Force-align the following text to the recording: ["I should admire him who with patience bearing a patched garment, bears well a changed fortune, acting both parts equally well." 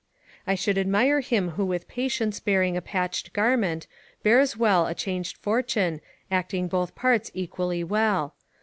["I 0.47 0.55
should 0.55 0.79
admire 0.79 1.19
him 1.19 1.49
who 1.49 1.63
with 1.67 1.87
patience 1.87 2.39
bearing 2.39 2.75
a 2.75 2.81
patched 2.81 3.33
garment, 3.33 3.85
bears 4.23 4.57
well 4.57 4.87
a 4.87 4.95
changed 4.95 5.37
fortune, 5.37 6.01
acting 6.31 6.67
both 6.67 6.95
parts 6.95 7.29
equally 7.35 7.83
well." 7.83 8.33